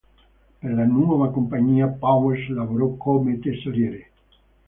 Per 0.61 0.71
la 0.73 0.83
nuova 0.83 1.29
compagnia, 1.29 1.85
Powers 1.87 2.47
lavorò 2.47 2.87
come 2.95 3.37
tesoriere. 3.37 4.11